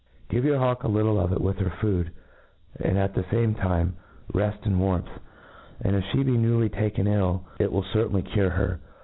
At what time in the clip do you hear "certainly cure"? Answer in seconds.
7.83-8.49